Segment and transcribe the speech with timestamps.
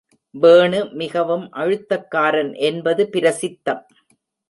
[0.35, 3.83] வேணு மிகவும் அழுத்தக்காரன் என்பது பிரசித்தம்.